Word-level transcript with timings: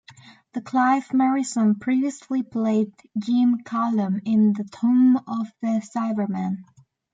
Clive 0.65 1.09
Merrison 1.09 1.79
previously 1.79 2.41
played 2.41 2.91
Jim 3.19 3.59
Callum 3.63 4.19
in 4.25 4.53
"The 4.53 4.63
Tomb 4.63 5.17
of 5.17 5.45
the 5.61 5.79
Cybermen". 5.95 6.63